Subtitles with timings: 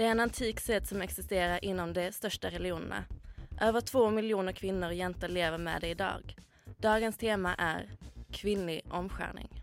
[0.00, 3.02] Det er en antik sed som eksisterer innom de største religionene.
[3.60, 6.32] Over to millioner kvinner og jenter lever med det i dag.
[6.80, 7.84] Dagens tema er
[8.32, 9.59] kvinnelig omskjæring.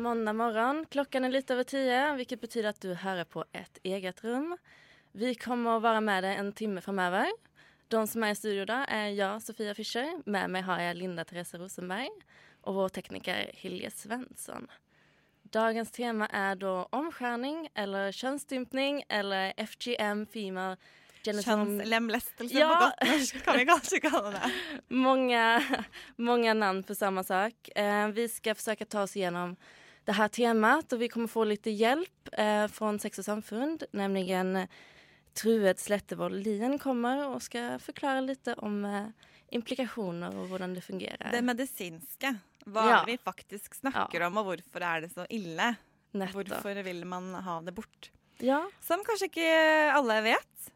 [0.00, 0.84] Mandag morgen.
[0.90, 1.80] Klokken er litt over ti,
[2.18, 4.54] hvilket betyr at du hører på Et eget rom.
[5.12, 7.30] Vi kommer å være med deg en time framover.
[7.90, 10.12] De som er i studio da, er jeg, Sofia Fischer.
[10.26, 12.22] Med meg har jeg Linda Therese Rosenberg
[12.62, 14.68] og vår tekniker Hilje Svensson.
[15.50, 20.76] Dagens tema er da omskjæring eller kjønnsdympning eller FGM, female
[21.24, 22.68] genital Kjønnslemlestelse Ja.
[22.70, 24.52] på godt norsk, kan vi kanskje kalle det.
[25.06, 25.42] mange,
[26.16, 27.72] mange namn på samme sak.
[27.74, 29.56] Eh, vi forsøke å ta oss igenom
[30.10, 34.54] det här temat och vi kommer få lite hjälp eh, från Sex och samfund, nämligen
[34.54, 34.68] Truet
[35.34, 39.04] Trued Slettevold Lien kommer og skal forklare litt om eh,
[39.54, 41.30] implikasjoner og hvordan det fungerer.
[41.30, 42.32] Det medisinske.
[42.66, 42.96] Hva Ja.
[43.06, 45.76] vi faktisk snakker om, og hvorfor er det så ille?
[46.12, 46.50] Nettopp.
[46.56, 48.10] Hvorfor vil man ha det bort?
[48.42, 49.46] Ja, Som kanskje ikke
[49.94, 50.70] alle vet.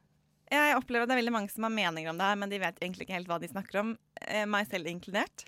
[0.52, 2.62] Jeg opplever at det er veldig mange som har meninger om det her, men de
[2.62, 3.96] vet egentlig ikke helt hva de snakker om.
[4.22, 5.42] Eh, meg selv inkludert.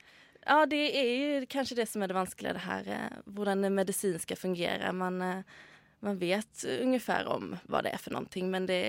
[0.47, 3.77] Ja, det er jo kanskje det som er det vanskelige, det her hvordan hur det
[3.81, 4.93] medicinska fungerar.
[4.95, 5.43] Man, eh,
[6.01, 8.83] man vet ungefär om hva det er for noe, men det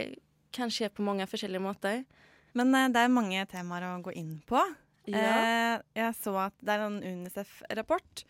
[0.55, 2.03] kan skje på mange forskjellige måter.
[2.57, 4.62] Men eh, det er mange temaer å gå inn på.
[5.07, 5.23] Ja.
[5.23, 8.24] Eh, jeg så at det er en Unicef-rapport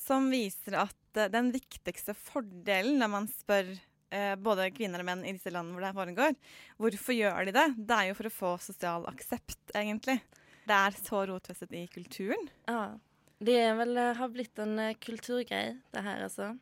[0.00, 3.68] som viser at eh, den viktigste fordelen når man spør
[4.14, 6.38] eh, både kvinner og menn i disse landene hvor det her foregår,
[6.80, 7.66] hvorfor gjør de det?
[7.76, 10.18] Det er jo for å få sosial aksept, egentlig.
[10.68, 12.50] Det er så rotfestet i kulturen.
[12.68, 12.98] Ja.
[13.42, 16.52] Det väl, eh, har blitt en kulturgreie, det her, altså.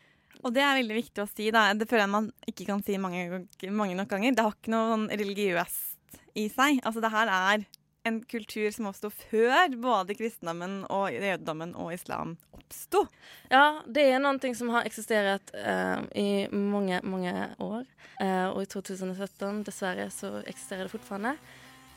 [0.40, 1.50] Og det er veldig viktig å si.
[1.52, 1.66] Da.
[1.76, 4.36] Det føler jeg man ikke kan si mange, mange nok ganger.
[4.36, 6.80] Det har ikke noe sånn religiøst i seg.
[6.80, 7.66] Altså det her er
[8.08, 13.04] en kultur som oppsto før både kristendommen og jødedommen og islam oppsto.
[13.52, 17.84] Ja, det er noe som har eksistert uh, i mange, mange år.
[18.20, 21.36] Uh, og i 2017 dessverre, så eksisterer det fortfarande.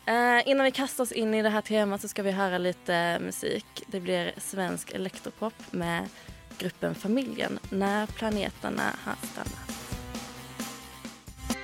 [0.05, 3.19] Eh, innan vi kastar oss in i det här temat så ska vi höra lite
[3.19, 3.83] musik.
[3.87, 6.09] Det blir svensk elektropop med
[6.57, 9.73] gruppen Familjen, När planeterna har stannat.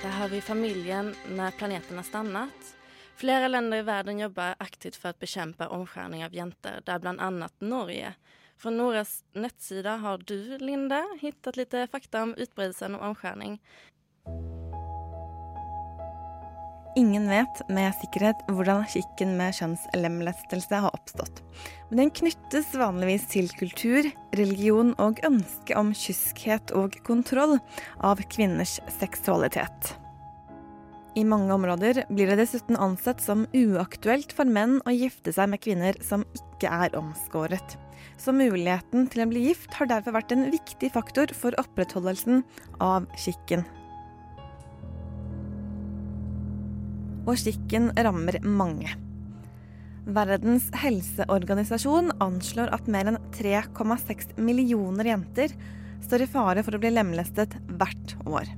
[0.02, 2.76] Där har vi Familjen, När planeterna stannat.
[3.16, 8.14] Flera länder i världen jobbar aktivt för att bekämpa omskärning av jenter, bland annat Norge.
[8.56, 13.62] Från Noras nettsida har du, Linda, hittat lite fakta om utbredelsen av omskärning.
[16.98, 21.38] Ingen vet med sikkerhet hvordan skikken med kjønnslemlestelse har oppstått.
[21.90, 24.08] Men den knyttes vanligvis til kultur,
[24.38, 27.60] religion og ønske om kyskhet og kontroll
[28.02, 29.94] av kvinners seksualitet.
[31.18, 35.62] I mange områder blir det dessuten ansett som uaktuelt for menn å gifte seg med
[35.62, 37.76] kvinner som ikke er omskåret.
[38.20, 42.42] Så muligheten til å bli gift har derfor vært en viktig faktor for opprettholdelsen
[42.82, 43.66] av skikken.
[47.26, 48.94] Og skikken rammer mange.
[50.10, 55.52] Verdens helseorganisasjon anslår at mer enn 3,6 millioner jenter
[56.06, 58.48] står i fare for å bli lemlestet hvert år.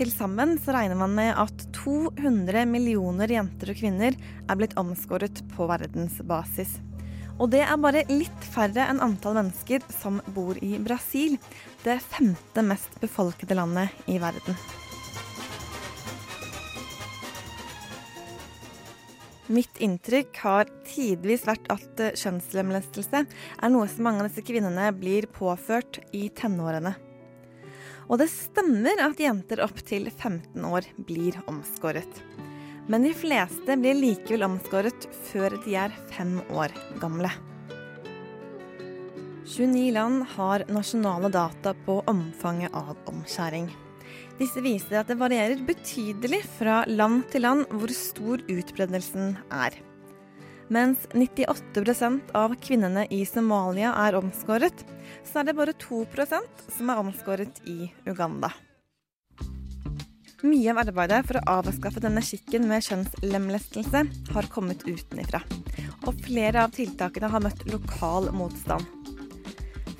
[0.00, 5.42] Til sammen så regner man med at 200 millioner jenter og kvinner er blitt omskåret
[5.52, 6.78] på verdensbasis.
[7.36, 11.36] Og det er bare litt færre enn antall mennesker som bor i Brasil,
[11.84, 14.56] det femte mest befolkede landet i verden.
[19.50, 24.92] Mitt inntrykk har tidvis vært at eh, kjønnslemlestelse er noe som mange av disse kvinnene
[24.94, 26.92] blir påført i tenårene.
[28.06, 32.22] Og det stemmer at jenter opp til 15 år blir omskåret.
[32.90, 37.34] Men de fleste blir likevel omskåret før de er fem år gamle.
[39.50, 43.70] 29 land har nasjonale data på omfanget av omskjæring.
[44.40, 49.76] Disse viser at det varierer betydelig fra land til land hvor stor utbredelsen er.
[50.72, 54.84] Mens 98% av kvinnene i Somalia er omskåret,
[55.26, 58.52] så er det bare 2% som er omskåret i Uganda.
[60.40, 65.42] Mye av arbeidet for å avskaffe denne skikken med kjønnslemlestelse har kommet utenifra,
[66.06, 68.99] og flere av tiltakene har møtt lokal motstand.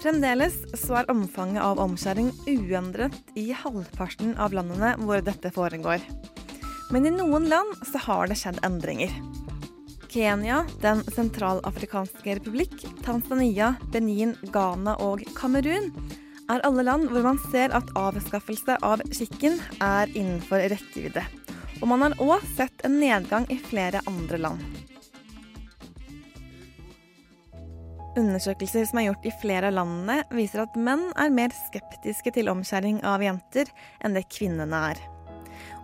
[0.01, 6.01] Fremdeles så er omfanget av omskjæring uendret i halvparten av landene hvor dette foregår.
[6.89, 9.13] Men i noen land så har det skjedd endringer.
[10.11, 15.93] Kenya, Den sentralafrikanske republikk, Tanzania, Benin, Ghana og Kamerun
[16.51, 21.29] er alle land hvor man ser at avskaffelse av skikken er innenfor rekkevidde.
[21.81, 24.80] Og man har òg sett en nedgang i flere andre land.
[28.19, 32.51] Undersøkelser som er gjort i flere av landene, viser at menn er mer skeptiske til
[32.51, 33.69] omskjæring av jenter
[34.03, 35.03] enn det kvinnene er.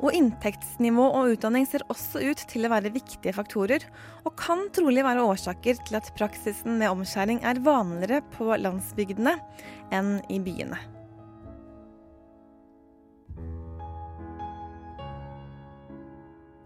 [0.02, 3.84] Og inntektsnivå og utdanning ser også ut til å være viktige faktorer,
[4.26, 9.36] og kan trolig være årsaker til at praksisen med omskjæring er vanligere på landsbygdene
[9.94, 10.80] enn i byene.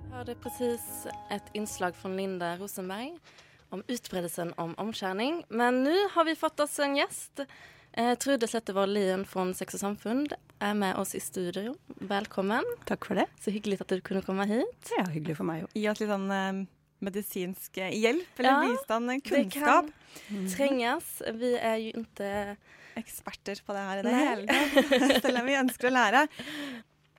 [0.09, 0.89] Jeg hørte precis
[1.33, 3.21] et innslag fra Linda Rosenberg
[3.71, 5.45] om utbredelsen om omskjæring.
[5.49, 7.45] Men nå har vi fått oss en gjest.
[7.93, 10.27] Eh, Trude Slettevold Lien fra Sex og Samfunn
[10.63, 11.75] er med oss i studio.
[11.99, 12.67] Velkommen.
[12.87, 13.27] Takk for det.
[13.43, 14.93] Så hyggelig at du kunne komme hit.
[14.99, 15.73] Ja, hyggelig for meg òg.
[15.79, 16.61] Gi oss litt sånn eh,
[17.01, 19.91] medisinsk hjelp eller Ja, bistand, Det kan
[20.53, 21.17] trenges.
[21.41, 22.31] Vi er jo ikke
[22.99, 25.23] Eksperter på det her i det hele tatt.
[25.25, 26.25] Selv om vi ønsker å lære.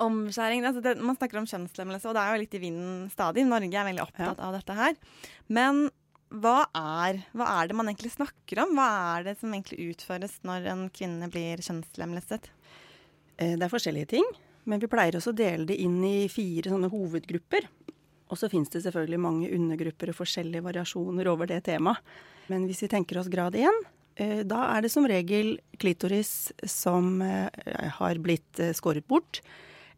[0.01, 3.45] Omskjæring altså det, Man snakker om kjønnslemmelse, og det er jo litt i vinden stadig.
[3.47, 4.97] Norge er veldig opptatt av dette her.
[5.47, 5.87] Men
[6.31, 8.77] hva er, hva er det man egentlig snakker om?
[8.77, 8.87] Hva
[9.17, 12.47] er det som egentlig utføres når en kvinne blir kjønnslemlestet?
[13.37, 14.27] Eh, Det er forskjellige ting,
[14.63, 17.67] men vi pleier også å dele det inn i fire sånne hovedgrupper.
[18.31, 21.99] Og så fins det selvfølgelig mange undergrupper og forskjellige variasjoner over det temaet.
[22.47, 23.83] Men hvis vi tenker oss grad én,
[24.15, 27.49] eh, da er det som regel klitoris som eh,
[27.99, 29.41] har blitt skåret bort,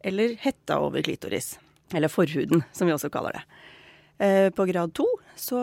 [0.02, 1.60] eller hetta over klitoris.
[1.94, 3.44] Eller forhuden, som vi også kaller det.
[4.54, 5.60] På grad to så,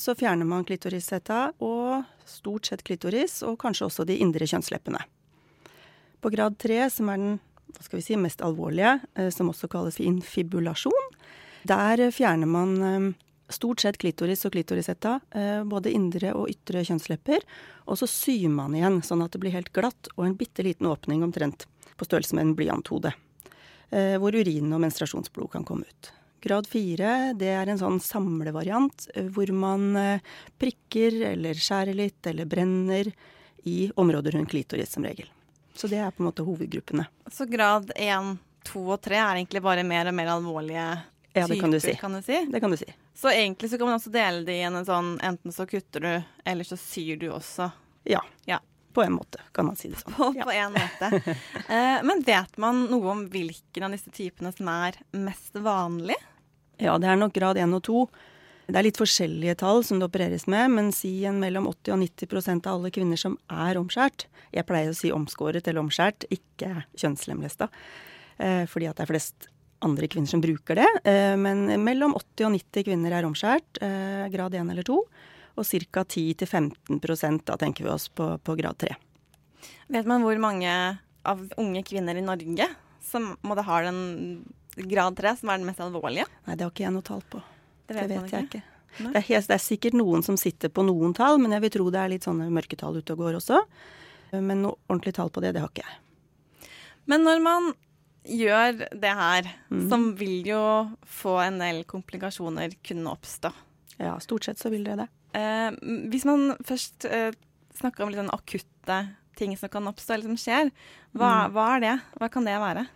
[0.00, 5.00] så fjerner man klitorishetta og stort sett klitoris, og kanskje også de indre kjønnsleppene.
[6.24, 7.34] På grad tre, som er den
[7.74, 11.10] hva skal vi si, mest alvorlige, eh, som også kalles infibulasjon,
[11.68, 13.08] der fjerner man eh,
[13.52, 17.44] stort sett klitoris og klitorishetta, eh, både indre og ytre kjønnslepper,
[17.88, 20.90] og så syr man igjen, sånn at det blir helt glatt og en bitte liten
[20.90, 21.66] åpning omtrent
[21.98, 23.12] på størrelse med en blyanthode,
[24.18, 26.08] hvor urin og menstruasjonsblod kan komme ut.
[26.44, 30.20] Grad fire, det er en sånn samlevariant eh, hvor man eh,
[30.60, 33.08] prikker eller skjærer litt eller brenner
[33.64, 35.30] i områder rundt klitoris som regel.
[35.74, 37.06] Så det er på en måte hovedgruppene.
[37.32, 38.34] Så grad én,
[38.68, 40.84] to og tre er egentlig bare mer og mer alvorlige
[41.34, 41.94] Ja, det kan du si.
[41.98, 42.36] kan du si.
[42.52, 42.86] Det kan du si.
[43.18, 46.12] Så egentlig så kan man også dele det i en sånn enten så kutter du,
[46.44, 47.70] eller så syr du også.
[48.06, 48.20] Ja.
[48.46, 48.60] Ja.
[48.94, 50.14] På en måte, kan man si det sånn.
[50.14, 50.44] På, Ja.
[50.46, 51.34] på en måte.
[51.74, 56.14] Eh, men vet man noe om hvilken av disse typene som er mest vanlig?
[56.82, 58.04] Ja, det er nok grad 1 og 2.
[58.64, 62.00] Det er litt forskjellige tall som det opereres med, men si en mellom 80 og
[62.00, 64.24] 90% av alle kvinner som er omskjært.
[64.56, 67.68] Jeg pleier å si omskåret eller omskjært, ikke kjønnslemlesta.
[68.38, 69.48] Eh, fordi at det er flest
[69.84, 70.88] andre kvinner som bruker det.
[71.04, 74.98] Eh, men mellom 80 og 90 kvinner er omskjært, eh, grad 1 eller 2.
[75.54, 76.02] Og ca.
[76.02, 78.96] 10-15% da tenker vi oss på, på grad 3.
[79.92, 80.72] Vet man hvor mange
[81.24, 82.66] av unge kvinner i Norge
[83.04, 84.00] som måtte ha den
[84.76, 86.26] grad 3, som er den mest alvorlige?
[86.46, 87.42] Nei, det har ikke jeg noe tall på.
[87.86, 88.62] Det Det vet, vet, jeg ikke.
[88.62, 88.70] ikke.
[88.94, 91.70] Det er, helt, det er sikkert noen som sitter på noen tall, men jeg vil
[91.74, 93.58] tro det er litt sånne mørketall ute og går også.
[94.34, 96.70] Men noe ordentlig tall på det, det har ikke jeg.
[97.10, 97.72] Men når man
[98.24, 99.82] gjør det her, mm.
[99.90, 100.60] som vil jo
[101.04, 103.50] få en del komplikasjoner kunne oppstå.
[103.98, 105.08] Ja, stort sett så vil det det.
[105.36, 105.74] Eh,
[106.10, 107.34] hvis man først eh,
[107.76, 108.98] snakker om litt sånn akutte
[109.36, 110.70] ting som kan oppstå, eller som skjer,
[111.12, 111.52] hva, Mm.
[111.52, 111.94] hva er det?
[112.20, 112.86] Hva kan det være?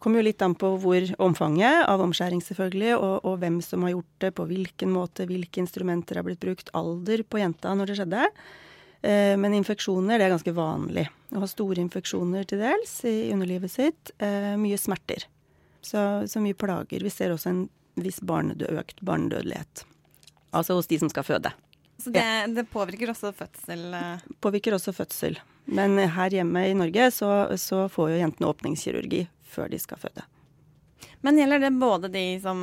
[0.00, 3.92] Kommer jo litt an på hvor omfanget av omskjæring selvfølgelig, og, og hvem som har
[3.92, 7.96] gjort det, på hvilken måte, hvilke instrumenter har blitt brukt, alder på jenta når det
[7.98, 8.28] skjedde.
[9.02, 11.04] Eh, men infeksjoner, det er ganske vanlig.
[11.36, 14.12] Å ha store infeksjoner til dels i underlivet sitt.
[14.24, 15.26] Eh, mye smerter.
[15.84, 17.04] Så, så mye plager.
[17.04, 17.66] Vi ser også en
[18.00, 19.84] viss barnedø økt barnedødelighet.
[20.56, 21.52] Altså hos de som skal føde.
[22.00, 22.24] Så det,
[22.56, 23.84] det påvirker også fødsel.
[23.96, 24.24] eh.
[24.40, 25.36] Påvirker også fødsel.
[25.70, 27.30] Men her hjemme i Norge så,
[27.60, 30.24] så får jo jentene åpningskirurgi før de skal føde.
[31.20, 32.62] Men gjelder det både de som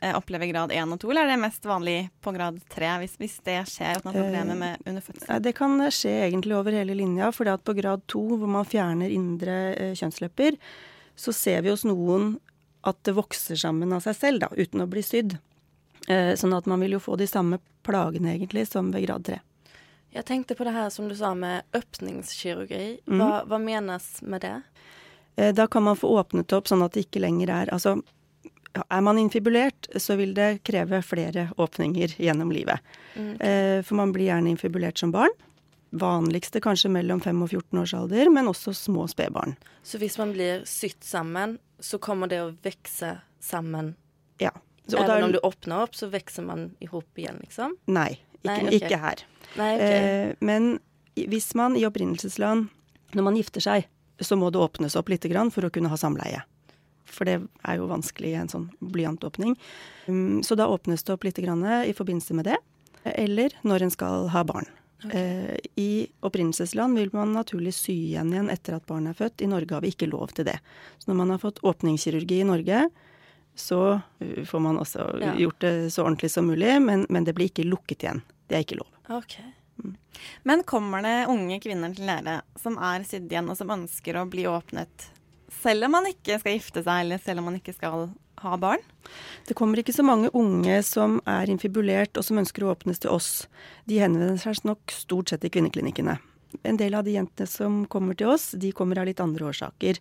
[0.00, 3.16] eh, opplever grad 1 og 2, eller er det mest vanlig på grad 3, hvis,
[3.20, 5.42] hvis det skjer at man har problemer Eh, med under fødsel?
[5.42, 9.56] Det kan skje egentlig over hele linja, for på grad 2, hvor man fjerner indre
[9.74, 10.58] eh, kjønnslepper,
[11.16, 12.36] så ser vi hos noen
[12.86, 15.38] at det vokser sammen av seg selv, da, uten å bli sydd.
[16.06, 19.40] Eh, sånn at man vil jo få de samme plagene egentlig som ved grad 3.
[20.16, 23.00] Jeg tenkte på det her som du sa med åpningskirurgi.
[23.04, 23.48] Hva, mm.
[23.50, 24.54] hva menes med det?
[25.36, 28.02] Eh, Da kan man få åpnet opp sånn at det ikke lenger er Altså,
[28.90, 32.80] er man infibulert, så vil det kreve flere åpninger gjennom livet.
[33.16, 33.40] Mm.
[33.40, 35.30] Eh, For man blir gjerne infibulert som barn.
[35.96, 39.54] Vanligste kanskje mellom 5 og 14 års alder, men også små spedbarn.
[39.86, 43.94] Så hvis man blir sydd sammen, så kommer det å vokse sammen?
[44.40, 44.50] Ja.
[44.88, 47.76] Så, da- om du åpner opp, så vokser man ihop igjen, liksom?
[47.86, 48.78] Nei, ikke, Nei, okay.
[48.80, 49.22] ikke her.
[49.56, 50.28] Nei, okay.
[50.30, 50.80] Eh, men
[51.16, 52.68] hvis man i opprinnelsesland,
[53.14, 53.86] når man gifter seg,
[54.20, 56.42] så må det åpnes opp litt grann for å kunne ha samleie.
[57.06, 59.54] For det er jo vanskelig i en sånn blyantåpning.
[60.08, 62.56] Mm, Så da åpnes det opp litt grann i forbindelse med det.
[63.04, 64.66] Eller når en skal ha barn.
[65.04, 65.60] Okay.
[65.76, 69.42] I opprinnelsesland vil man naturlig sy igjen igjen etter at barnet er født.
[69.44, 70.56] I Norge har vi ikke lov til det.
[70.98, 72.88] Så når man har fått åpningskirurgi i Norge,
[73.54, 75.34] så uh, får man også Ja.
[75.38, 78.22] gjort det så ordentlig som mulig, men, men det blir ikke lukket igjen.
[78.48, 78.88] Det er ikke lov.
[79.20, 79.38] Ok.
[80.48, 84.28] Men kommer det unge kvinner til dere som er sydd igjen, og som ønsker å
[84.30, 85.08] bli åpnet,
[85.62, 88.08] selv om man ikke skal gifte seg, eller selv om man ikke skal
[88.42, 88.82] ha barn?
[89.48, 93.12] Det kommer ikke så mange unge som er infibulert og som ønsker å åpnes til
[93.14, 93.46] oss.
[93.88, 96.18] De henvender seg nok stort sett til kvinneklinikkene.
[96.64, 99.98] En del av de jentene som kommer til oss, de kommer av litt andre årsaker.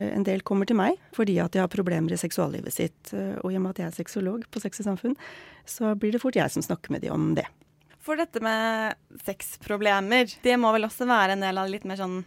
[0.00, 3.12] Eh, En del kommer til meg fordi at de har problemer i seksuallivet sitt.
[3.12, 5.16] Eh, Og i og med at jeg er sexolog på Sex og Samfunn,
[5.66, 7.46] så blir det fort jeg som snakker med de om det.
[8.02, 12.22] For dette med sexproblemer, det må vel også være en del av litt mer sånn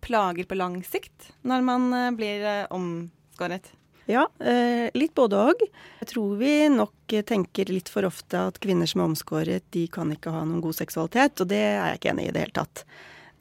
[0.00, 3.72] plager på lang sikt, når man eh, blir eh, omskåret?
[4.10, 5.64] Ja, eh, litt både og.
[6.00, 10.14] Jeg tror vi nok tenker litt for ofte at kvinner som er omskåret, de kan
[10.14, 12.58] ikke ha noen god seksualitet, og det er jeg ikke enig i i det hele
[12.62, 12.84] tatt.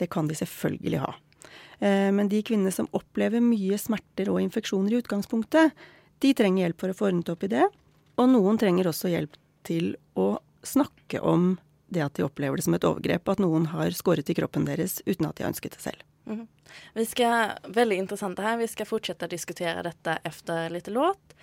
[0.01, 1.13] Det kan de selvfølgelig ha.
[1.79, 5.75] Men de kvinnene som opplever mye smerter og infeksjoner i utgangspunktet,
[6.19, 7.65] de trenger hjelp for å få ordnet opp i det.
[8.19, 11.57] Og noen trenger også hjelp til å snakke om
[11.89, 14.99] det at de opplever det som et overgrep, at noen har skåret i kroppen deres
[15.05, 16.05] uten at de har ønsket det selv.
[16.29, 16.45] Mm.
[16.93, 21.33] Vi skal, veldig interessant det her, vi skal fortsette å diskutere dette efter litt låt.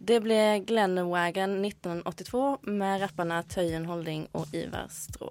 [0.00, 5.28] Det ble Glenn Wagon 1982 med rapperne Tøyen Holding og Ivar Strå.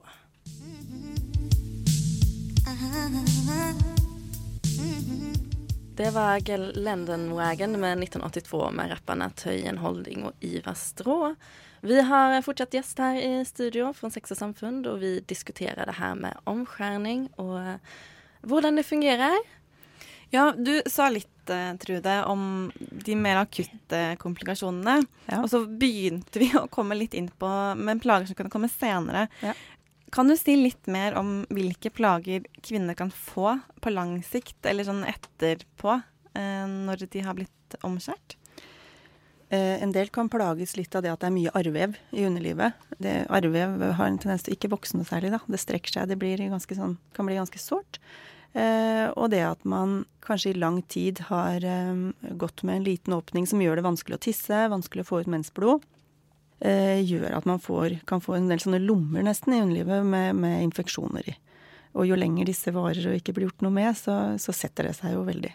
[5.99, 11.33] Det var Glenn med 1982 med rapperne Tøyen Holding og Ivar Strå.
[11.83, 15.97] Vi har fortsatt gjest her i studio fra Sex og Samfunn, og vi diskuterer det
[15.97, 17.97] her med omskjæring og eh,
[18.47, 19.43] hvordan det fungerer.
[20.31, 25.01] Ja, du sa litt, eh, Trude, om de mer akutte komplikasjonene.
[25.25, 25.41] Ja.
[25.41, 29.27] Og så begynte vi å komme litt inn på med plager som kunne komme senere.
[29.43, 29.51] Ja.
[30.11, 34.87] Kan du si litt mer om hvilke plager kvinner kan få på lang sikt, eller
[34.87, 35.99] sånn etterpå,
[36.33, 38.35] eh, når de har blitt omskjært?
[39.49, 42.73] Eh, en del kan plages litt av det at det er mye arrvev i underlivet.
[43.01, 45.41] Det, arrvev har en tendens til ikke vokse noe særlig, da.
[45.45, 48.01] Det strekker seg, det sånn, kan bli ganske sårt.
[48.53, 53.13] Eh, og det at man kanskje i lang tid har eh, gått med en liten
[53.13, 55.85] åpning som gjør det vanskelig å tisse, vanskelig å få ut mensblod,
[56.59, 60.65] gjør at man får, kan få en del sånne lommer nesten i underlivet med, med
[60.65, 61.35] infeksjoner i.
[61.97, 64.97] Og jo lenger disse varer og ikke blir gjort noe med, så, så setter det
[64.97, 65.53] seg jo veldig.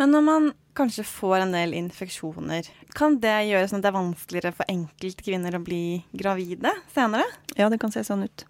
[0.00, 3.98] Men når man kanskje får en del infeksjoner, kan det gjøre sånn at det er
[3.98, 5.84] vanskeligere for enkeltkvinner å bli
[6.16, 7.26] gravide senere?
[7.56, 8.46] Ja, det kan se sånn ut.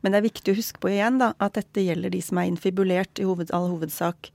[0.00, 2.50] Men det er viktig å huske på igjen da, at dette gjelder de som er
[2.50, 4.30] infibulert i hoved, all hovedsak.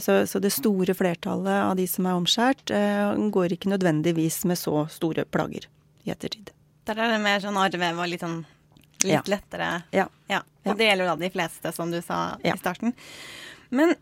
[0.00, 4.58] Så, så det store flertallet av de som er omskjært, eh, går ikke nødvendigvis med
[4.58, 5.68] så store plager
[6.04, 6.50] i ettertid.
[6.88, 8.40] Der er det mer sånn arve og litt sånn
[9.02, 9.22] litt Ja.
[9.26, 9.82] lettere.
[9.92, 10.08] Ja.
[10.28, 10.42] Ja.
[10.64, 10.70] Ja.
[10.72, 12.92] Og det gjelder da de fleste, som du sa i starten.
[13.70, 13.94] Men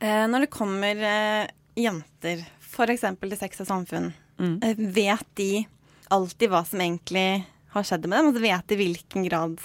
[0.00, 1.46] eh, når det kommer eh,
[1.78, 3.00] jenter, f.eks.
[3.20, 4.58] til Sex og Samfunn, Mm.
[4.64, 5.66] eh, vet de
[6.10, 8.28] alltid hva som egentlig har skjedd med dem?
[8.30, 9.58] Altså vet de hvilken grad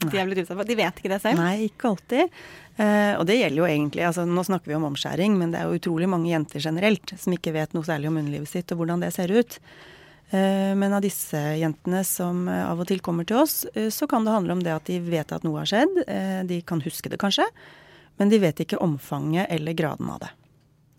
[0.00, 0.64] de har blitt utsatt for?
[0.66, 1.38] De vet ikke det selv?
[1.38, 2.32] Nei, ikke alltid.
[2.76, 5.70] Uh, og det gjelder jo egentlig altså Nå snakker vi om omskjæring, men det er
[5.70, 9.00] jo utrolig mange jenter generelt som ikke vet noe særlig om underlivet sitt og hvordan
[9.00, 9.56] det ser ut.
[10.34, 14.08] Eh, men av disse jentene som eh, av og til kommer til oss, eh, så
[14.10, 16.00] kan det handle om det at de vet at noe har skjedd.
[16.50, 17.46] De kan huske det kanskje,
[18.18, 20.32] men de vet ikke omfanget eller graden av det.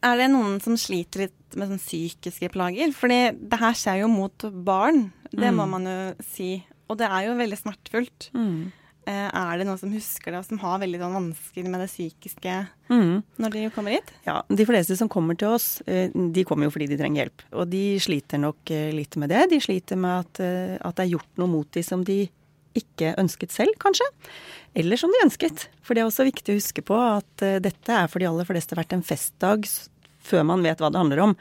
[0.07, 2.91] Er det noen som sliter litt med sånn psykiske plager?
[2.95, 3.19] Fordi
[3.49, 5.69] det her skjer jo mot barn, det må Mm.
[5.75, 6.63] man jo si.
[6.87, 8.29] Og det er jo veldig smertefullt.
[8.33, 8.71] Eh,
[9.11, 12.55] er det noen som husker det, og som har veldig sånn vansker med det psykiske
[12.89, 13.23] Mm.
[13.39, 14.11] når de kommer hit?
[14.25, 17.41] Ja, De fleste som kommer til oss, eh, de kommer jo fordi de trenger hjelp.
[17.53, 19.49] Og de sliter nok eh, litt med det.
[19.49, 22.29] De sliter med at, eh, at det er gjort noe mot dem som de
[22.75, 24.05] ikke ønsket selv, kanskje.
[24.75, 25.67] Eller som de ønsket.
[25.81, 28.45] For det er også viktig å huske på at eh, dette er for de aller
[28.45, 29.65] fleste vært en festdag
[30.23, 31.35] før man vet hva det handler om.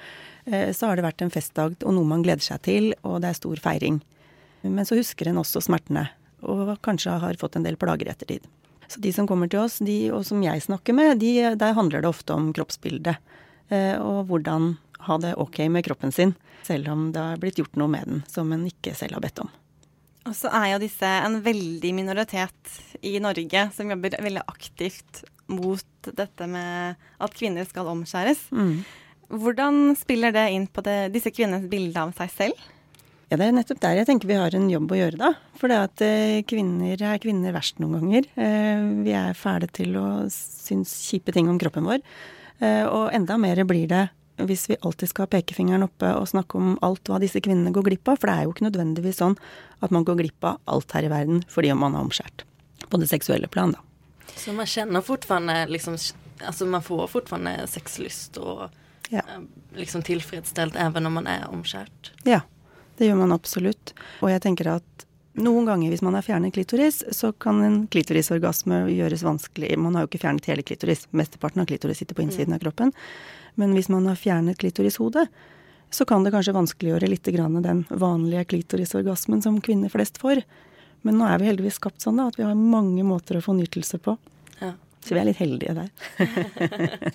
[0.46, 3.30] Eh, Så har det vært en festdag og noe man gleder seg til, og det
[3.30, 4.00] er stor feiring.
[4.62, 6.08] Men så husker en også smertene,
[6.46, 8.46] og kanskje har fått en del plager i ettertid.
[8.86, 12.04] Så de som kommer til oss, de, og som jeg snakker med, de, der handler
[12.04, 13.18] det ofte om kroppsbildet.
[13.68, 14.76] Eh, og hvordan
[15.06, 16.34] ha det ok med kroppen sin,
[16.66, 19.42] selv om det har blitt gjort noe med den som en ikke selv har bedt
[19.42, 19.50] om.
[20.26, 26.10] Og så er jo disse en veldig minoritet i Norge som jobber veldig aktivt mot
[26.18, 28.48] dette med at kvinner skal omskjæres.
[28.50, 28.80] Mm.
[29.30, 32.66] Hvordan spiller det inn på det, disse kvinnenes bilde av seg selv?
[33.26, 35.32] Ja, Det er nettopp der jeg tenker vi har en jobb å gjøre, da.
[35.58, 38.28] For det at eh, kvinner er kvinner verst noen ganger.
[38.38, 42.04] Eh, vi er fæle til å synes kjipe ting om kroppen vår.
[42.62, 44.04] Eh, og enda mer blir det
[44.46, 47.88] hvis vi alltid skal ha pekefingeren oppe og snakke om alt hva disse kvinnene går
[47.88, 48.20] glipp av.
[48.20, 49.36] For det er jo ikke nødvendigvis sånn
[49.82, 52.46] at man går glipp av alt her i verden fordi om man er omskjært.
[52.92, 53.82] På det seksuelle plan, da.
[54.36, 55.98] Så man kjenner fortfarande liksom
[56.44, 58.66] Altså man får fortfarande sexlyst og
[59.08, 59.22] ja.
[59.72, 62.10] Liksom tilfredsstelt even om man er omskjært?
[62.28, 62.42] Ja,
[62.98, 63.94] det gjør man absolutt.
[64.22, 68.86] Og jeg tenker at noen ganger hvis man har fjernet klitoris, så kan en klitorisorgasme
[68.92, 69.74] gjøres vanskelig.
[69.80, 71.04] Man har jo ikke fjernet hele klitoris.
[71.16, 72.56] Mesteparten av klitoris sitter på innsiden mm.
[72.56, 72.94] av kroppen.
[73.60, 75.26] Men hvis man har fjernet klitorishodet,
[75.90, 80.42] så kan det kanskje vanskeliggjøre litt den vanlige klitorisorgasmen som kvinner flest får.
[81.06, 83.52] Men nå er vi heldigvis skapt sånn da, at vi har mange måter å få
[83.54, 84.16] nytelse på.
[84.58, 84.72] Ja.
[85.04, 85.90] Så vi er litt heldige der.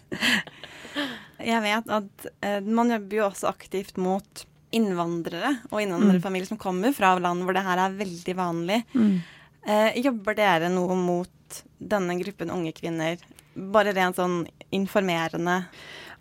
[1.41, 4.43] Jeg vet at eh, man jobber jo også aktivt mot
[4.75, 6.53] innvandrere og innvandrerfamilier mm.
[6.53, 8.81] som kommer fra land hvor det her er veldig vanlig.
[8.95, 9.15] Mm.
[9.67, 13.21] Eh, jobber dere noe mot denne gruppen unge kvinner?
[13.53, 15.61] Bare rent sånn informerende?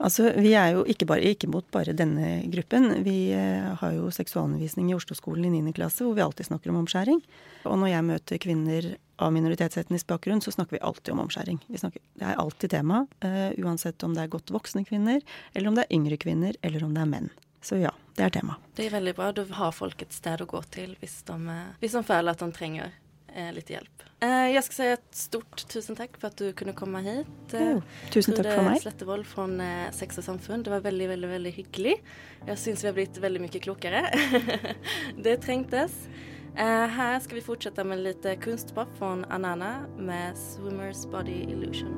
[0.00, 3.02] Altså, Vi er jo ikke, bare, ikke mot bare denne gruppen.
[3.04, 5.74] Vi eh, har jo seksualundervisning i Oslo-skolen i 9.
[5.76, 7.20] klasse hvor vi alltid snakker om omskjæring.
[7.68, 8.88] Og når jeg møter kvinner
[9.20, 11.60] av minoritetsetnisk bakgrunn, så snakker vi alltid om omskjæring.
[11.76, 15.20] Snakker, det er alltid tema, eh, uansett om det er godt voksne kvinner,
[15.54, 17.30] eller om det er yngre kvinner, eller om det er menn.
[17.60, 18.56] Så ja, det er tema.
[18.76, 19.30] Det er veldig bra.
[19.36, 22.48] Da har folk et sted å gå til hvis de, hvis de føler at de
[22.56, 22.94] trenger
[23.34, 24.06] eh, litt hjelp.
[24.20, 27.54] Eh, jeg skal si et stort tusen takk for at du kunne komme hit.
[27.56, 27.80] Eh,
[28.12, 28.80] tusen takk for meg.
[28.82, 30.64] Slettevold fra eh, Sex og Samfunn.
[30.66, 31.96] Det var veldig, veldig veldig hyggelig.
[32.48, 34.04] Jeg syns vi har blitt veldig mye klokere.
[35.24, 35.96] det trengtes.
[36.52, 41.96] Eh, her skal vi fortsette med litt kunstpop fra Anana med 'Swimmers Body Illusion'.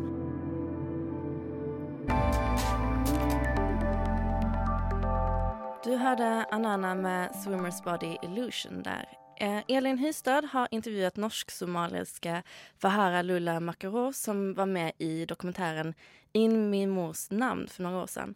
[5.85, 9.05] Du hørte Anana med 'Swimmers Body Illusion' der.
[9.37, 12.43] Eh, Elin Hystad har intervjuet norsk-somaliske
[12.79, 15.95] Fahara Lulla Makarov som var med i dokumentären
[16.35, 18.35] In min mors namn for noen år siden.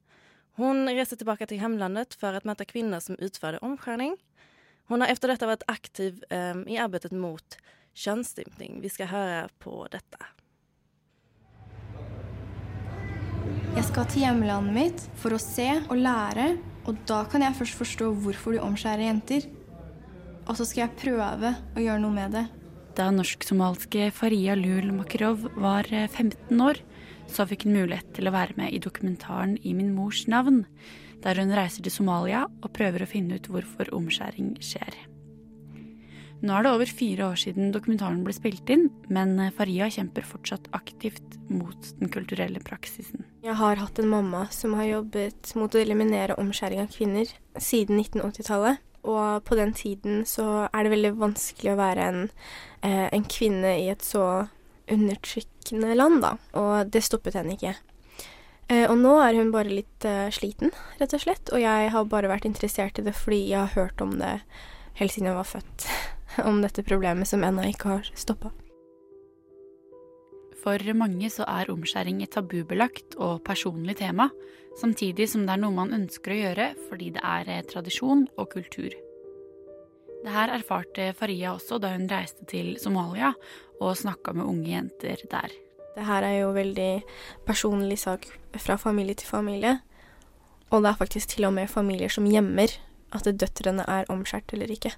[0.57, 4.17] Hun reiste tilbake til hjemlandet for å møte kvinner som utførte omskjæring.
[4.89, 7.57] Hun har etter dette vært aktiv um, i arbeidet mot
[7.95, 8.83] kjønnsstymping.
[8.83, 10.19] Vi skal høre på dette.
[13.77, 16.57] Jeg skal til hjemlandet mitt for å se og lære,
[16.87, 19.49] og da kan jeg først forstå hvorfor du omskjærer jenter.
[20.47, 22.45] Og så skal jeg prøve å gjøre noe med det.
[22.97, 26.81] Da norsk-somalske Faria Lul Makarov var 15 eh, år,
[27.29, 30.63] så fikk hun mulighet til å være med i dokumentaren I min mors navn,
[31.27, 34.95] der hun reiser til Somalia og prøver å finne ut hvorfor omskjæring skjer.
[36.47, 40.27] Nå er det over fire år siden dokumentaren ble spilt inn, men eh, Faria kjemper
[40.27, 43.25] fortsatt aktivt mot den kulturelle praksisen.
[43.43, 47.99] Jeg har hatt en mamma som har jobbet mot å eliminere omskjæring av kvinner siden
[47.99, 48.85] 1980-tallet.
[49.07, 52.23] Og på den tiden så er det veldig vanskelig å være en,
[52.87, 54.47] eh, en kvinne i et så
[54.91, 56.35] undertrykkende land, da.
[56.59, 57.75] Og det stoppet henne ikke.
[58.71, 61.51] Eh, og nå er hun bare litt sliten, rett og slett.
[61.55, 64.37] Og jeg har bare vært interessert i det fordi jeg har hørt om det
[65.01, 65.91] helt siden jeg var født.
[66.49, 68.53] om dette problemet som ennå ikke har stoppa.
[70.67, 74.33] For mange så er omskjæring et tabubelagt og personlig tema,
[74.81, 78.51] samtidig som det er noe man ønsker å gjøre fordi det er eh, tradisjon og
[78.57, 78.97] kultur.
[80.25, 83.31] Det her erfarte Faria også da hun reiste til Somalia
[83.79, 85.55] og snakka med unge jenter der.
[85.95, 86.91] Det her er jo veldig
[87.47, 88.27] personlig sak
[88.59, 89.77] fra familie til familie.
[90.75, 92.75] Og det er faktisk til og med familier som gjemmer
[93.15, 94.93] at døtrene er omskjært eller ikke.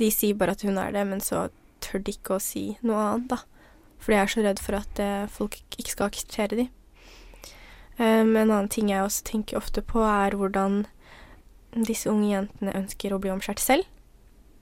[0.00, 1.48] De sier bare at hun er det, men så
[1.84, 3.40] tør de ikke å si noe annet, da.
[4.00, 6.66] Fordi jeg er så redd for at eh, folk ikke skal akseptere de.
[8.00, 10.86] Um, en annen ting jeg også tenker ofte på, er hvordan
[11.76, 13.88] disse unge jentene ønsker å bli omskjært selv.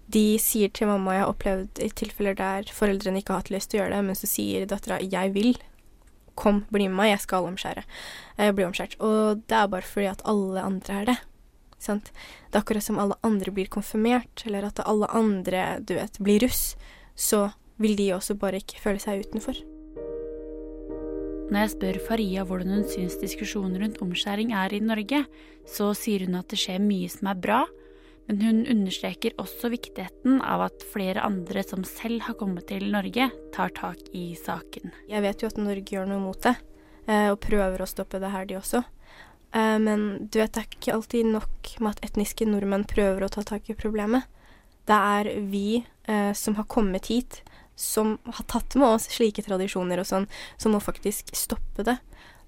[0.08, 3.70] De sier til mamma Jeg har opplevd i tilfeller der foreldrene ikke har hatt lyst
[3.70, 5.60] til å gjøre det, men så sier dattera 'jeg vil'.
[6.34, 7.82] Kom, bli med meg, jeg skal omskjære.
[8.38, 8.94] Jeg blir omskjært.
[9.00, 11.18] Og det er bare fordi at alle andre er det.
[11.78, 12.12] Sant?
[12.50, 16.42] Det er akkurat som alle andre blir konfirmert, eller at alle andre, du vet, blir
[16.46, 16.76] russ.
[17.14, 19.58] Så vil de også bare ikke føle seg utenfor.
[21.48, 25.22] Når jeg spør Faria hvordan hun syns diskusjonen rundt omskjæring er i Norge,
[25.64, 27.62] så sier hun at det skjer mye som er bra,
[28.28, 33.30] Men hun understreker også viktigheten av at flere andre som selv har kommet til Norge,
[33.54, 34.92] tar tak i saken.
[35.08, 36.52] Jeg vet jo at Norge gjør noe mot det,
[37.08, 38.82] eh, og prøver å stoppe det her, de også.
[39.52, 43.30] Eh, men du vet, det er ikke alltid nok med at etniske nordmenn prøver å
[43.32, 44.28] ta tak i problemet.
[44.88, 47.42] Det er vi uh, som har kommet hit,
[47.76, 50.24] som har tatt med oss slike tradisjoner og sånn,
[50.56, 51.98] som må faktisk stoppe det.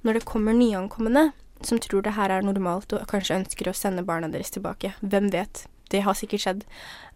[0.01, 1.27] Når det kommer nyankomne
[1.67, 5.29] som tror det her er normalt og kanskje ønsker å sende barna deres tilbake, hvem
[5.33, 6.65] vet, det har sikkert skjedd,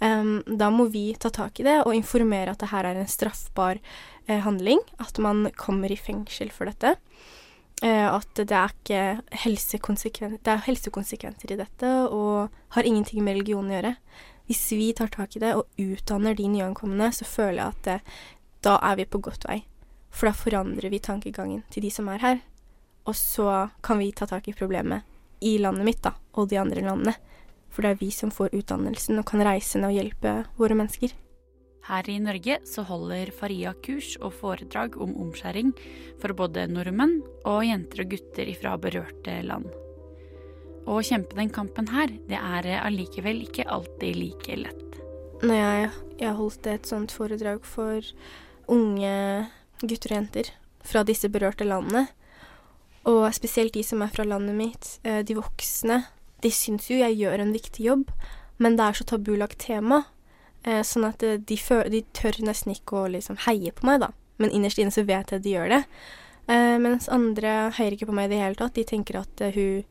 [0.03, 3.11] um, da må vi ta tak i det og informere at det her er en
[3.11, 3.79] straffbar
[4.27, 6.97] eh, handling, at man kommer i fengsel for dette.
[7.83, 9.01] Eh, at det er ikke
[9.45, 13.95] helsekonsekven det er helsekonsekvenser i dette og har ingenting med religion å gjøre.
[14.47, 17.99] Hvis vi tar tak i det og utdanner de nyankomne, så føler jeg at det,
[18.65, 19.63] da er vi på godt vei.
[20.15, 22.43] For da forandrer vi tankegangen til de som er her.
[23.09, 25.03] Og så kan vi ta tak i problemet
[25.45, 27.17] i landet mitt, da, og de andre landene.
[27.73, 31.13] For det er vi som får utdannelsen og kan reise ned og hjelpe våre mennesker.
[31.85, 35.75] Her i Norge så holder Faria kurs og foredrag om omskjæring
[36.23, 39.68] for både nordmenn og jenter og gutter fra berørte land.
[40.88, 44.99] Å kjempe den kampen her, det er allikevel ikke alltid like lett.
[45.44, 45.90] Når jeg,
[46.23, 48.01] jeg holdt et sånt foredrag for
[48.73, 49.14] unge
[49.85, 50.53] gutter og jenter
[50.85, 52.07] fra disse berørte landene,
[53.05, 56.01] og spesielt de som er fra landet mitt, eh, de voksne,
[56.40, 58.09] de syns jo jeg gjør en viktig jobb,
[58.57, 60.05] men det er så tabulagt tema,
[60.87, 61.59] sånn at eh, de,
[61.92, 64.12] de tør nesten ikke å liksom heie på meg, da.
[64.42, 65.83] Men innerst inne så vet jeg at de gjør det.
[66.44, 68.74] Mens andre heier ikke på meg i det hele tatt.
[68.77, 69.85] De tenker at hun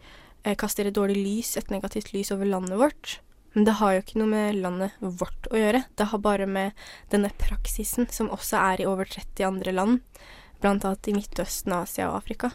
[0.60, 3.16] kaster et dårlig lys, et negativt lys over landet vårt.
[3.54, 5.84] Men det har jo ikke noe med landet vårt å gjøre.
[5.98, 10.22] Det har bare med denne praksisen, som også er i over 30 andre land,
[10.62, 12.54] blant annet i Midtøsten, Asia og Afrika.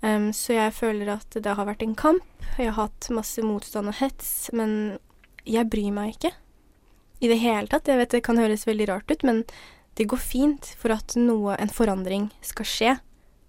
[0.00, 2.24] Um, så jeg føler at det har vært en kamp.
[2.56, 5.00] Jeg har hatt masse motstand og hets, men
[5.44, 6.32] jeg bryr meg ikke.
[7.20, 7.88] I det hele tatt.
[7.88, 9.42] Jeg vet det kan høres veldig rart ut, men
[10.00, 10.72] det går fint.
[10.80, 12.94] For at noe, en forandring skal skje,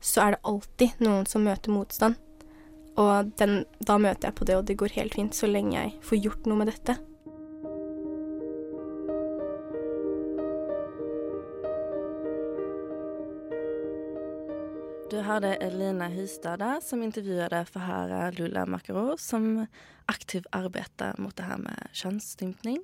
[0.03, 2.19] så er det alltid noen som møter motstand.
[2.99, 5.95] Og den, da møter jeg på det, og det går helt fint så lenge jeg
[6.03, 6.97] får gjort noe med dette.
[15.11, 19.65] Du hørte Elina Hystad som intervjuade Fahara Lula Makarov som
[20.07, 22.79] aktivt arbeider mot det her med kjønnsstympning.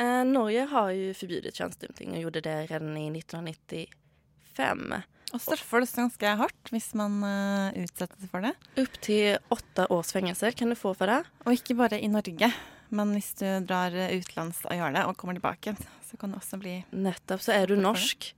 [0.00, 5.02] Eh, Norge har jo forbudt kjønnsstympning og gjorde det redan i 1995.
[5.30, 8.54] Og straffer det ganske hardt hvis man uh, utsettes for det.
[8.80, 11.20] Opptil åtte års fengsel kan du få for det.
[11.44, 12.48] Og ikke bare i Norge,
[12.90, 15.76] men hvis du drar utenlands og gjør det og kommer tilbake,
[16.08, 17.44] så kan du også bli Nettopp.
[17.44, 18.32] Så er du norsk,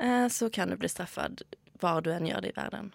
[0.00, 1.44] uh, så kan du bli straffet
[1.82, 2.92] hva du enn gjør det i verden.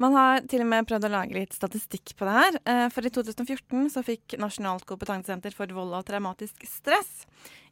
[0.00, 2.54] Man har til og med prøvd å lage litt statistikk på det her.
[2.72, 7.26] Eh, for i 2014 så fikk Nasjonalt kompetansesenter for vold og traumatisk stress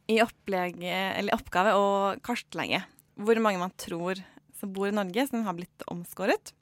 [0.09, 1.87] i oppgave å
[2.25, 2.83] kartlegge
[3.19, 4.21] hvor mange man tror
[4.59, 6.53] som bor i Norge som har blitt omskåret.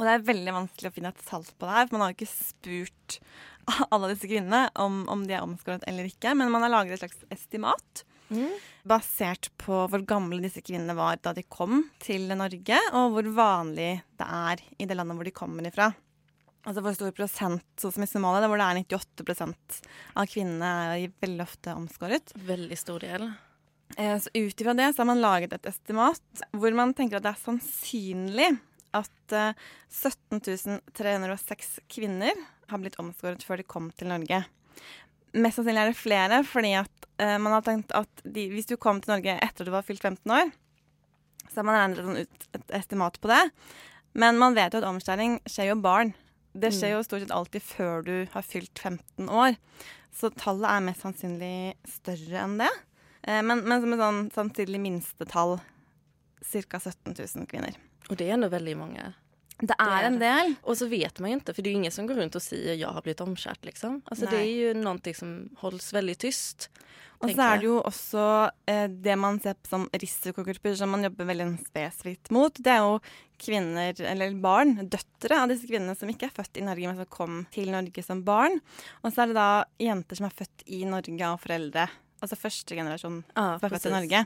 [0.00, 2.14] Og det er veldig vanskelig å finne et salt på det her, for man har
[2.14, 3.18] jo ikke spurt
[3.92, 6.32] alle disse kvinnene om, om de er omskåret eller ikke.
[6.32, 8.52] Men man har laget et slags estimat Mm.
[8.90, 13.90] Basert på hvor gamle disse kvinnene var da de kom til Norge, og hvor vanlig
[14.20, 15.90] det er i det landet hvor de kommer ifra.
[16.68, 19.78] Altså hvor stor prosent, sånn som i Somalia, hvor det er 98%
[20.20, 22.34] av kvinnene er veldig ofte omskåret.
[22.48, 23.30] Veldig stor del.
[23.96, 27.26] Eh, så ut ifra det så har man laget et estimat hvor man tenker at
[27.26, 28.50] det er sannsynlig
[28.94, 29.34] at
[29.90, 32.34] 17 306 kvinner
[32.70, 34.42] har blitt omskåret før de kom til Norge.
[35.36, 38.76] Mest sannsynlig er det flere, fordi at uh, man har tenkt at de, hvis du
[38.80, 40.50] kom til Norge etter at du var fylt 15 år,
[41.50, 43.44] så har man regnet sånn ut et estimat på det.
[44.18, 46.12] Men man vet jo at omskjæring skjer jo barn.
[46.50, 46.96] Det skjer mm.
[46.96, 49.58] jo stort sett alltid før du har fylt 15 år.
[50.14, 51.54] Så tallet er mest sannsynlig
[51.88, 52.70] større enn det.
[53.26, 55.58] Uh, men, men, som et sånn samtidig minstetall
[56.40, 56.80] ca.
[56.80, 57.76] 17 000 kvinner.
[58.10, 59.12] Og det er nå veldig mange.
[59.60, 60.54] Det er en del.
[60.64, 62.42] Og så vet man jo ikke, for det er jo ingen som går rundt og
[62.42, 63.64] sier 'jeg har blitt omskjært'.
[63.64, 64.02] liksom.
[64.10, 66.68] Altså, det er jo noe som holdes veldig tyst.
[67.20, 71.04] Og så er det jo også eh, det man ser på som risikogrupper, som man
[71.04, 72.54] jobber veldig spesifikt mot.
[72.56, 72.94] Det er jo
[73.40, 77.10] kvinner, eller barn, døtre av disse kvinnene som ikke er født i Norge, men som
[77.12, 78.56] kom til Norge som barn.
[79.04, 79.50] Og så er det da
[79.84, 81.86] jenter som er født i Norge av foreldre.
[82.20, 84.24] Altså første generasjon ah, som er født i Norge.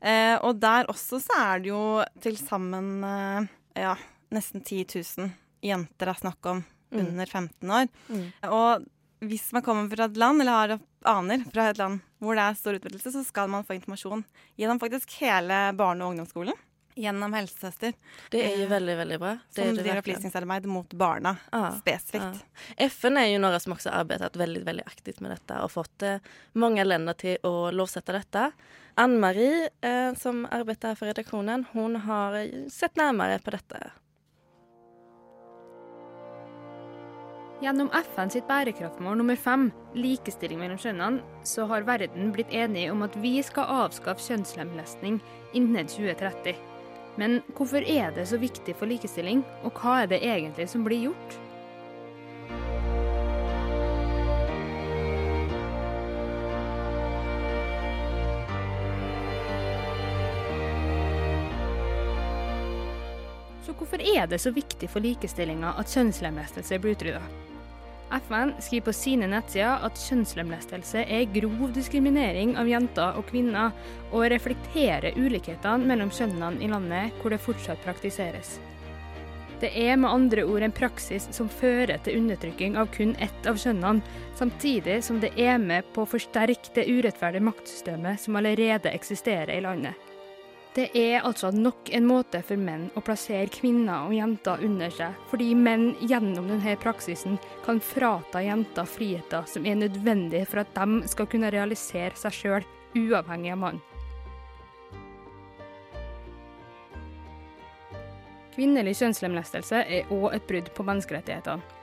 [0.00, 1.82] Eh, og der også så er det jo
[2.22, 3.50] til sammen eh,
[3.82, 3.98] ja,
[4.34, 4.86] nesten 10
[5.18, 5.30] 000
[5.66, 7.00] jenter det er snakk om mm.
[7.02, 7.92] under 15 år.
[8.08, 8.24] Mm.
[8.48, 8.88] Og
[9.20, 10.78] hvis man kommer fra et land, eller har
[11.10, 14.24] aner fra et land hvor det er stor utvidelse, så skal man få informasjon
[14.60, 16.56] gjennom faktisk hele barne- og ungdomsskolen.
[17.00, 17.94] Gjennom helsesøster.
[18.32, 19.30] Det er jo veldig, veldig bra.
[19.54, 22.42] Det som driver opplysningsarbeid mot barna ah, spesifikt.
[22.42, 22.88] Ah.
[22.90, 26.18] FN er jo noen som har arbeidet veldig, veldig aktivt med dette og fått eh,
[26.60, 28.50] mange länder til å lovsette dette.
[29.00, 33.92] Ann-Marie eh, som arbeider for redaksjonen, hun har eh, sett nærmere på detta.
[37.60, 43.04] Gjennom FN sitt bærekraftmål nummer fem, likestilling mellom kjønnene, så har verden blitt enige om
[43.04, 45.18] at vi skal avskaffe kjønnslemlestning
[45.52, 46.56] innen 2030.
[47.20, 51.10] Men hvorfor er det så viktig for likestilling, og hva er det egentlig som blir
[51.10, 51.36] gjort?
[63.68, 67.49] Så hvorfor er det så viktig for likestillinga at kjønnslemlestelse blir utrydda?
[68.10, 73.70] FN skriver på sine nettsider at kjønnslemlestelse er grov diskriminering av jenter og kvinner,
[74.10, 78.58] og reflekterer ulikhetene mellom kjønnene i landet hvor det fortsatt praktiseres.
[79.60, 83.60] Det er med andre ord en praksis som fører til undertrykking av kun ett av
[83.60, 84.00] kjønnene,
[84.38, 89.64] samtidig som det er med på å forsterke det urettferdige maktsystemet som allerede eksisterer i
[89.66, 90.09] landet.
[90.70, 95.16] Det er altså nok en måte for menn å plassere kvinner og jenter under seg,
[95.26, 101.08] fordi menn gjennom denne praksisen kan frata jenter friheter som er nødvendige for at de
[101.10, 103.80] skal kunne realisere seg sjøl, uavhengig av mann.
[108.54, 111.78] Kvinnelig kjønnslemlestelse er òg et brudd på menneskerettighetene.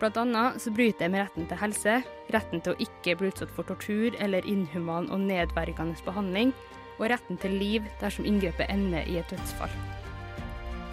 [0.00, 1.98] Blant annet så bryter det med retten til helse,
[2.32, 6.52] retten til å ikke bli utsatt for tortur eller inhuman og nedverdigende behandling,
[6.98, 9.72] og retten til liv dersom inngrepet ender i et dødsfall.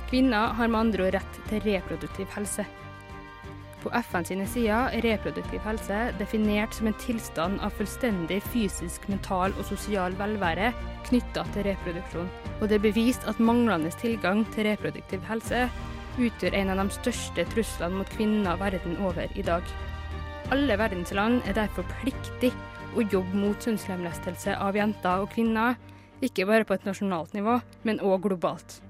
[0.09, 2.65] Kvinner har med andre ord rett til reproduktiv helse.
[3.83, 9.55] På FN sine sider er reproduktiv helse definert som en tilstand av fullstendig fysisk, mental
[9.57, 10.69] og sosial velvære
[11.09, 12.29] knytta til reproduksjon.
[12.61, 15.65] Og det er bevist at manglende tilgang til reproduktiv helse
[16.21, 19.65] utgjør en av de største truslene mot kvinner verden over i dag.
[20.53, 22.51] Alle verdens land er derfor pliktig
[22.93, 25.75] å jobbe mot kjønnslemlestelse av jenter og kvinner,
[26.21, 28.81] ikke bare på et nasjonalt nivå, men òg globalt.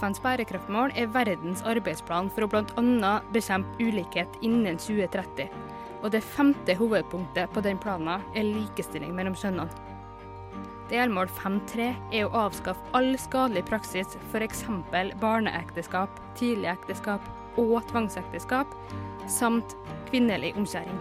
[0.00, 3.12] FNs bærekraftmål er verdens arbeidsplan for å bl.a.
[3.34, 5.48] bekjempe ulikhet innen 2030.
[6.00, 9.88] Og det femte hovedpunktet på den planen er likestilling mellom kjønnene.
[10.90, 14.64] Delmål 5.3 er å avskaffe all skadelig praksis, f.eks.
[15.22, 17.28] barneekteskap, tidligekteskap
[17.60, 18.72] og tvangsekteskap,
[19.30, 19.76] samt
[20.10, 20.98] kvinnelig omskjæring.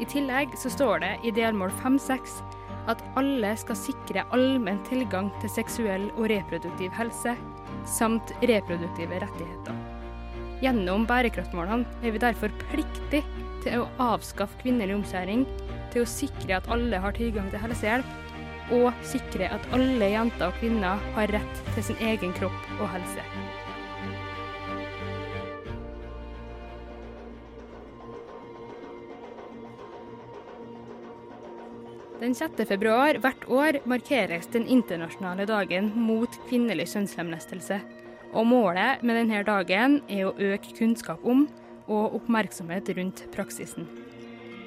[0.00, 2.40] I tillegg så står det i delmål 5-6
[2.88, 7.34] at alle skal sikre allmenn tilgang til seksuell og reproduktiv helse,
[7.88, 9.76] samt reproduktive rettigheter.
[10.60, 13.22] Gjennom bærekraftmålene er vi derfor pliktig
[13.64, 15.44] til å avskaffe kvinnelig omskjæring,
[15.92, 18.18] til å sikre at alle har tilgang til helsehjelp,
[18.70, 23.24] og sikre at alle jenter og kvinner har rett til sin egen kropp og helse.
[32.20, 32.66] Den 6.
[32.68, 37.78] februar hvert år markeres den internasjonale dagen mot kvinnelig kjønnslemlestelse.
[38.36, 41.46] Og målet med denne dagen er å øke kunnskap om
[41.88, 43.88] og oppmerksomhet rundt praksisen.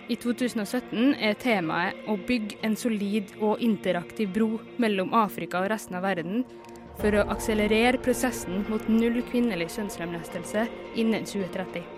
[0.10, 4.50] I 2017 er temaet å bygge en solid og interaktiv bro
[4.82, 6.42] mellom Afrika og resten av verden
[6.98, 10.66] for å akselerere prosessen mot null kvinnelig kjønnslemlestelse
[10.98, 11.93] innen 2030.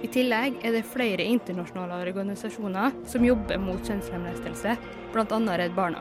[0.00, 4.76] I tillegg er det flere internasjonale organisasjoner som jobber mot kjønnslemlestelse,
[5.12, 5.40] bl.a.
[5.60, 6.00] Redd Barna.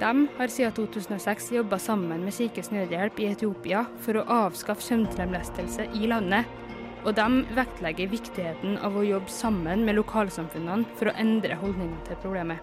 [0.00, 5.86] De har siden 2006 jobba sammen med Kirkens Nødhjelp i Etiopia for å avskaffe kjønnslemlestelse
[5.96, 6.50] i landet,
[7.06, 12.18] og de vektlegger viktigheten av å jobbe sammen med lokalsamfunnene for å endre holdningene til
[12.24, 12.60] problemet.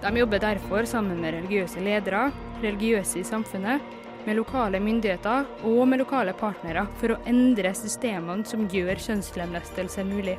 [0.00, 2.30] De jobber derfor sammen med religiøse ledere,
[2.62, 3.84] religiøse i samfunnet,
[4.28, 10.36] med lokale myndigheter og med lokale partnere for å endre systemene som gjør kjønnslemlestelse mulig.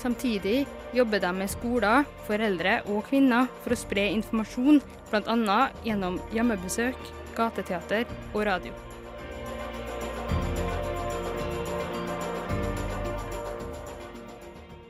[0.00, 0.62] Samtidig
[0.96, 4.80] jobber de med skoler, foreldre og kvinner for å spre informasjon,
[5.10, 5.60] bl.a.
[5.84, 8.72] gjennom hjemmebesøk, gateteater og radio.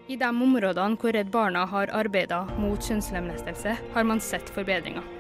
[0.09, 5.18] I de områdene hvor Redd Barna har arbeida mot kjønnslemlestelse, har man sett forbedringer.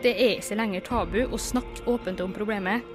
[0.00, 2.86] Det er ikke lenger tabu å snakke åpent om problemet.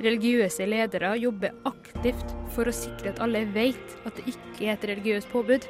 [0.00, 4.86] Religiøse ledere jobber aktivt for å sikre at alle vet at det ikke er et
[4.88, 5.68] religiøst påbud.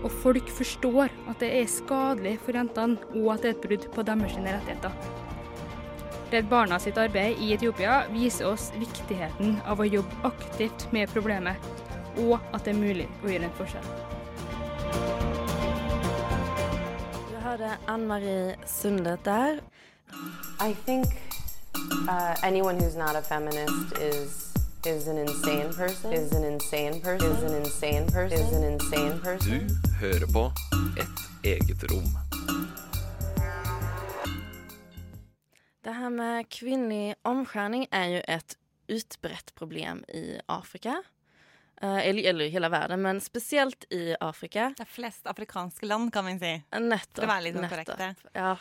[0.00, 3.86] Og folk forstår at det er skadelig for jentene, og at det er et brudd
[3.94, 4.96] på deres rettigheter.
[6.32, 11.68] Redd Barna sitt arbeid i Etiopia viser oss viktigheten av å jobbe aktivt med problemet,
[12.24, 13.90] og at det er mulig å gjøre en forskjell.
[17.28, 19.60] Du hørte Ann Marie Sundet der.
[20.60, 21.06] I think
[22.08, 24.48] uh, anyone who's not a feminist is
[24.86, 26.12] is an insane person.
[26.12, 27.30] Is an insane person.
[27.30, 28.38] Is an insane person.
[28.38, 29.68] Is an insane person.
[29.82, 30.52] Du hører på
[30.98, 32.18] Et eget rom.
[35.80, 41.02] Det här med kvinnlig omskärning är ju ett utbrett problem i Afrika.
[41.82, 44.74] Eh, eller, eller i hele verden, men spesielt i Afrika.
[44.76, 46.52] Det er flest afrikanske land, kan vi si.
[46.80, 47.24] Nettopp.
[47.24, 48.02] Sånn nettopp.
[48.32, 48.56] Ja,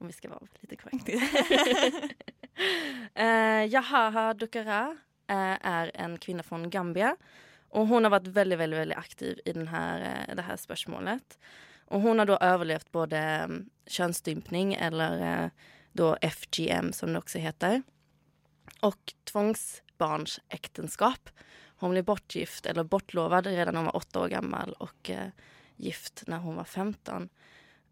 [0.00, 1.12] om vi ska vara lite korrekta.
[3.14, 4.96] eh, Yahaha Dukara
[5.28, 7.16] er är en kvinne fra Gambia.
[7.70, 11.38] Og hun har vært veldig veldig, veldig aktiv i denne, eh, det här spörsmålet.
[11.86, 15.50] Och hon har da overlevd både mm, könsstympning eller eh,
[15.92, 17.82] då FGM som det også heter.
[18.86, 21.30] og tvangsbarnsekteskap.
[21.80, 25.30] Hun ble bortgift eller bortlovet, redan da hun var åtte år gammel, og eh,
[25.80, 27.28] gift når hun var 15.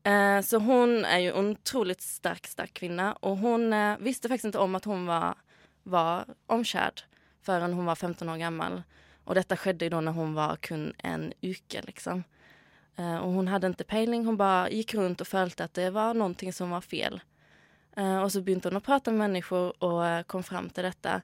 [0.08, 4.44] Eh, så hon är ju en otroligt stark, stark kvinna och hon eh, visste faktiskt
[4.44, 5.34] inte om att hon var,
[5.82, 7.02] var omkärd
[7.42, 8.82] förrän hon var 15 år gammal.
[9.24, 12.24] Och detta skedde ju då när hon var kun en uke liksom.
[12.96, 16.14] Eh, och hon hade inte pejling, hon bara gick runt och följde att det var
[16.14, 17.20] någonting som var fel.
[17.96, 21.22] Eh, och så begynte hon att prata med människor och eh, kom fram till detta.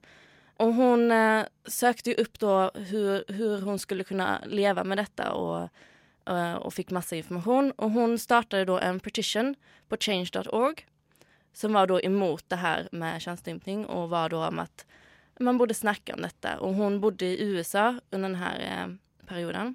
[0.57, 5.33] Och hon eh, sökte ju upp då hur, hur hon skulle kunna leva med detta
[5.33, 5.69] och,
[6.27, 7.73] eh, fikk masse informasjon.
[7.77, 9.55] Och hon startade då en petition
[9.89, 10.87] på change.org
[11.53, 14.87] som var da imot det her med könsstympning og var da om at
[15.41, 16.59] man borde snakke om dette.
[16.61, 18.87] Og hun bodde i USA under denne eh,
[19.27, 19.75] perioden.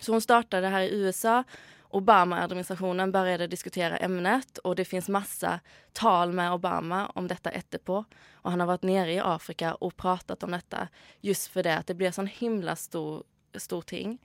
[0.00, 1.42] Så hun startet det her i USA.
[1.90, 5.56] Obama-administrationen å diskutere emnet, og det fins masse
[5.92, 8.04] tal med Obama om dette etterpå.
[8.44, 10.86] Og han har vært nere i Afrika og pratet om dette
[11.20, 13.24] just fordi det det blir sånn himla stor,
[13.58, 14.18] stor ting.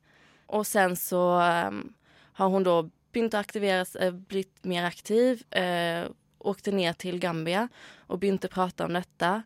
[0.47, 1.93] Och sen så um,
[2.33, 7.69] har hon då begynt att aktiveras, blitt blivit mer aktiv, Uh, åkte ner till Gambia
[8.07, 9.43] och begynte prata om detta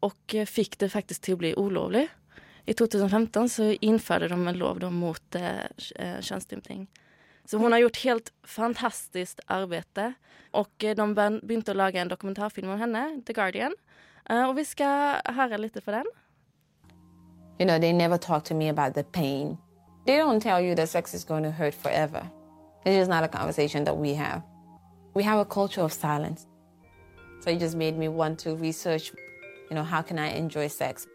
[0.00, 2.08] och uh, fick det faktiskt till att bli olovlig.
[2.68, 5.58] I 2015 så införde de en lov mot eh,
[5.94, 6.86] eh, könsstympning.
[7.44, 9.84] Så hun har gjort helt fantastisk arbeid.
[9.96, 13.72] Eh, de begynte å lage en dokumentarfilm om henne, The Guardian.
[14.28, 16.04] Eh, og vi skal høre litt på den.
[17.58, 19.56] You know, they never talk to me about the pain.
[20.06, 22.30] They don't tell you that sex is going to hurt forever.
[22.84, 24.42] It's just not a conversation that we have.
[25.14, 26.46] We have a culture of silence.
[27.40, 29.12] So it just made me want to research,
[29.70, 31.06] you know, how can I enjoy sex?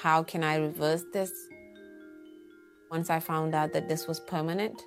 [0.00, 1.32] How can I reverse this?
[2.90, 4.80] Once I found out that this was permanent,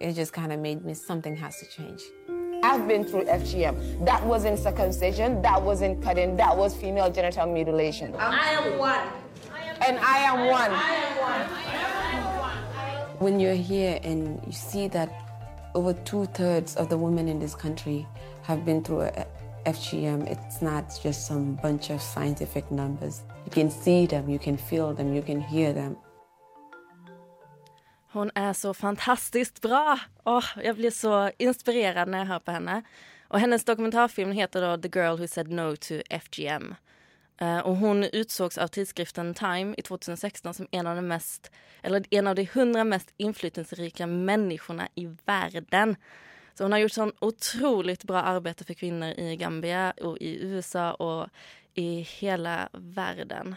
[0.00, 2.02] it just kind of made me something has to change.
[2.62, 4.04] I've been through FGM.
[4.04, 8.14] That wasn't circumcision, that wasn't cutting, that was female genital mutilation.
[8.16, 9.08] I am one.
[9.86, 10.72] And I am one.
[13.18, 15.08] When you're here and you see that
[15.74, 18.06] over two thirds of the women in this country
[18.42, 19.26] have been through a
[19.64, 23.22] FGM, it's not just some bunch of scientific numbers.
[23.44, 25.96] You can see them, you can feel them, you can hear them.
[28.12, 29.98] Hon är så fantastiskt bra!
[30.24, 32.82] Åh, jag blir så inspirerad när jag hör på henne.
[33.28, 36.74] Och hennes dokumentarfilm heter då The Girl Who Said No to FGM.
[37.38, 41.50] Eh, och hon utsågs av tidskriften Time i 2016 som en av de mest,
[41.82, 45.96] eller en av de hundra mest inflytelserika människorna i världen.
[46.54, 50.94] Så hon har gjort sånn otroligt bra arbete för kvinnor i Gambia och i USA
[50.94, 51.28] och
[51.74, 53.56] i hela världen.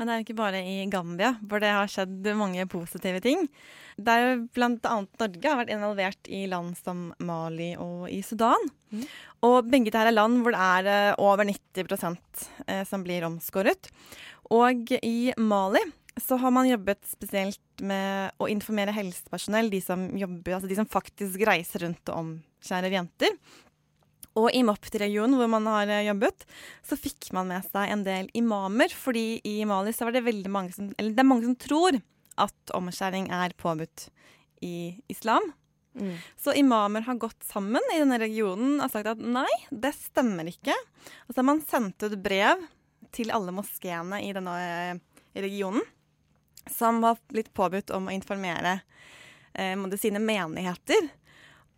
[0.00, 3.44] Men det er jo ikke bare i Gambia hvor det har skjedd mange positive ting.
[4.00, 8.64] Det er blant annet Norge har vært involvert i land som Mali og i Sudan.
[9.44, 12.16] Og begge dette er land hvor det er eh, over 90
[12.64, 13.92] eh, som blir omskåret.
[14.56, 15.84] Og i Mali
[16.16, 20.88] så har man jobbet spesielt med å informere helsepersonell, de som, jobber, altså de som
[20.88, 23.36] faktisk reiser rundt og omskjærer jenter.
[24.38, 26.46] Og i Mopti-regionen, hvor man har eh, jobbet,
[26.86, 28.92] så fikk man med seg en del imamer.
[28.94, 31.98] Fordi i Mali så var det veldig mange som Eller det er mange som tror
[32.40, 34.08] at omskjæring er påbudt
[34.64, 35.50] i islam.
[35.98, 36.14] Mm.
[36.38, 40.76] Så imamer har gått sammen i denne regionen og sagt at nei, det stemmer ikke.
[41.26, 42.62] Og så har man sendt ut brev
[43.14, 45.00] til alle moskeene i denne eh,
[45.42, 45.82] regionen
[46.70, 48.78] som har blitt påbudt om å informere
[49.54, 51.08] eh, sine menigheter.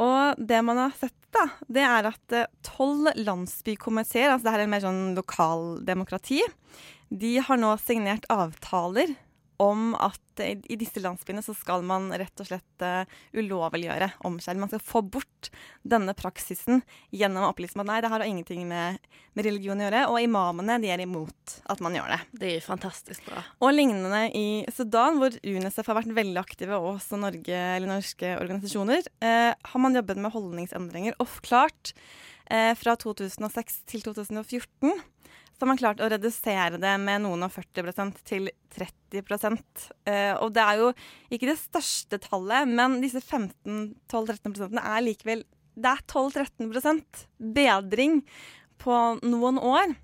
[0.03, 4.65] Og det man har sett, da, det er at eh, tolv landsbykomiteer, altså det her
[4.65, 6.43] er mer sånn lokaldemokrati,
[7.13, 9.15] de har nå signert avtaler
[9.63, 13.05] om at i, disse landsbyene så skal man rett og slett uh,
[13.37, 14.63] ulovliggjøre omskjæring.
[14.63, 15.51] Man skal få bort
[15.85, 16.81] denne praksisen
[17.13, 18.99] gjennom å opplyse om at nei, det har ingenting med,
[19.37, 20.03] med, religion å gjøre.
[20.13, 22.21] Og imamene de er imot at man gjør det.
[22.41, 23.45] Det er fantastisk bra.
[23.61, 28.35] Og lignende i Sudan, hvor UNICEF har vært veldig aktive, og også Norge, eller norske
[28.41, 31.19] organisasjoner, uh, har man jobbet med holdningsendringer.
[31.23, 31.95] Og klart,
[32.49, 34.97] uh, fra 2006 til 2014
[35.53, 39.21] så har man klart å redusere det med noen og 40% til 30
[40.09, 40.93] eh, Og det er jo
[41.31, 45.45] ikke det største tallet, men disse 15-12-13 er likevel
[45.75, 48.23] Det er 12-13% bedring
[48.83, 49.95] på noen år.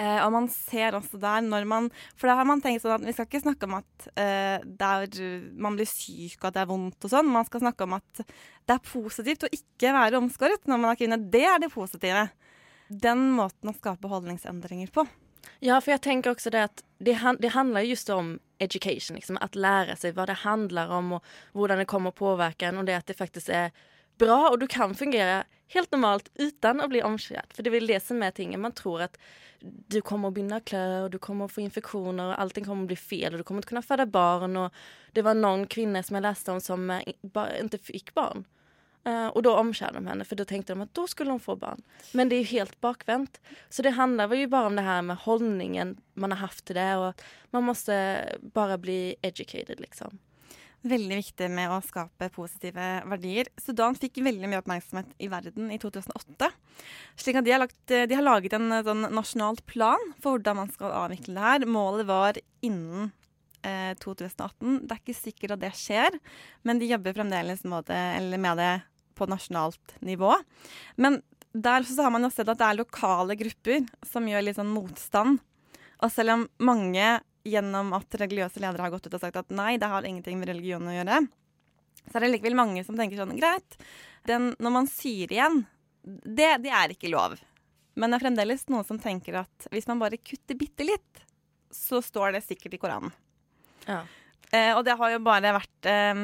[0.00, 3.04] Eh, og man ser også der når man For da har man tenkt sånn at
[3.04, 4.62] vi skal ikke snakke om at eh,
[5.60, 7.30] man blir syk og at det er vondt og sånn.
[7.32, 11.00] Man skal snakke om at det er positivt å ikke være omskåret når man er
[11.00, 11.20] kvinne.
[11.32, 12.26] Det er det positive
[13.00, 15.06] den måten å skape holdningsendringer på.
[15.62, 19.16] Ja, for jeg tenker også det at det, det handler just om education.
[19.18, 22.82] Liksom, at lære seg hva det handler om, og hvordan det kommer å påvirke en,
[22.82, 23.72] og det at det faktisk er
[24.22, 27.54] bra, og du kan fungere helt normalt uten å bli omskjært.
[27.54, 28.60] For det er vel det som er tingen.
[28.62, 29.16] Man tror at
[29.62, 32.86] du kommer å begynne å klø, og du kommer å få infeksjoner, og allting kommer
[32.86, 34.58] å bli feil, og du kommer ikke kunne føde barn.
[34.58, 38.44] Og det var noen kvinner som jeg leste om, som ikke fikk barn.
[39.06, 41.56] Uh, och då omskärde de henne för då tänkte de att då skulle hon få
[41.56, 41.82] barn.
[42.12, 43.40] Men det är ju helt bakvänt.
[43.68, 46.96] Så det handlar ju bara om det här med hållningen man har haft till det
[46.96, 50.18] och man måste bara bli educated liksom.
[50.82, 53.46] Veldig viktig med å skape positive verdier.
[53.58, 56.50] Sudan fikk veldig mye oppmerksomhet i verden i 2008.
[57.16, 60.72] slik at De har, lagt, de har laget en sånn nasjonal plan for hvordan man
[60.74, 61.66] skal avvikle det her.
[61.70, 63.12] Målet var innen
[63.62, 64.80] eh, 2018.
[64.86, 66.18] Det er ikke sikkert at det skjer,
[66.66, 68.72] men de jobber fremdeles med det
[69.22, 70.34] på nasjonalt nivå.
[71.00, 71.20] Men
[71.52, 74.72] der så har man jo sett at det er lokale grupper som gjør litt sånn
[74.72, 75.42] motstand.
[76.02, 79.76] Og selv om mange gjennom at religiøse ledere har gått ut og sagt at nei,
[79.80, 81.20] det har ingenting med religion å gjøre,
[82.08, 83.78] så er det likevel mange som tenker sånn greit,
[84.26, 85.64] den, når man syr igjen,
[86.02, 87.36] det, det er ikke lov.
[87.98, 91.22] Men det er fremdeles noen som tenker at hvis man bare kutter bitte litt,
[91.72, 93.14] så står det sikkert i Koranen.
[93.86, 94.02] Ja.
[94.52, 96.18] Eh, og det har jo bare vært eh,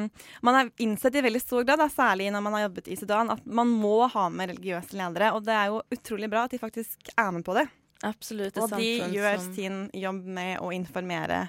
[0.45, 3.33] Man har innsett i veldig stor grad, da, særlig når man har jobbet i Sudan,
[3.33, 5.33] at man må ha med religiøse ledere.
[5.33, 7.65] Og det er jo utrolig bra at de faktisk er med på det.
[8.05, 8.57] Absolutt.
[8.61, 9.53] Og de gjør som...
[9.55, 11.47] sin jobb med å informere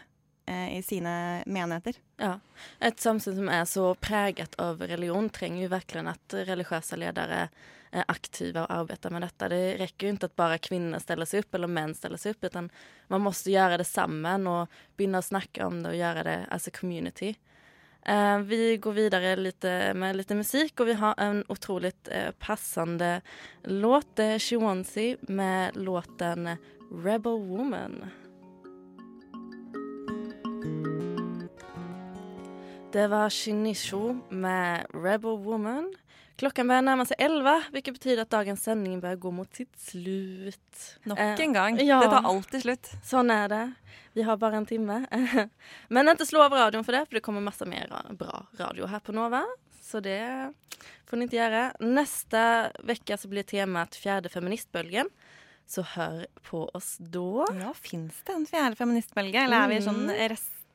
[0.50, 1.14] eh, i sine
[1.46, 2.00] menigheter.
[2.20, 2.36] Ja.
[2.82, 7.44] Et samfunn som er så preget av religion, trenger jo virkelig at religiøse ledere
[7.90, 9.50] er aktive og arbeider med dette.
[9.50, 12.50] Det rekker jo ikke at bare kvinner stiller seg opp, eller menn stiller seg opp,
[12.54, 12.70] men
[13.10, 16.68] man må gjøre det sammen og begynne å snakke om det og gjøre det as
[16.70, 17.34] a community.
[18.02, 23.20] Eh, vi går videre lite, med litt musikk, og vi har en utrolig eh, passende
[23.64, 24.14] låt.
[24.16, 26.56] Det er Shionsi med låten
[26.90, 28.19] 'Rebel Woman'.
[32.92, 35.92] Det var Shinisho med 'Rebel Woman'.
[36.36, 40.80] Klokken bør nærme seg elleve, hvilket betyr at dagens sending bør gå mot sitt slutt.
[41.06, 41.78] Nok eh, en gang.
[41.78, 42.90] Ja, det tar alltid slutt.
[43.06, 43.62] Sånn er det.
[44.18, 45.04] Vi har bare en time.
[45.94, 49.04] Men ikke slå av radioen for det, for det kommer masse mer bra radio her
[49.06, 49.44] på Nova.
[49.78, 50.18] Så det
[51.06, 51.64] får ni ikke gjøre.
[51.86, 52.44] Neste
[52.90, 55.12] uke blir temaet fjerde feministbølgen.
[55.70, 57.46] Så hør på oss da.
[57.54, 60.16] Ja, fins det en fjerde feministbølge, eller er vi sånn mm.